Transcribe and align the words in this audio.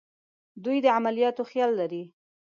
دوی 0.63 0.77
د 0.83 0.87
عملیاتو 0.97 1.43
خیال 1.51 1.71
لري. 1.79 2.03